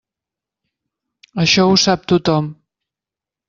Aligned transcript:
Això 1.45 1.67
ho 1.73 1.77
sap 1.85 2.11
tothom. 2.15 2.51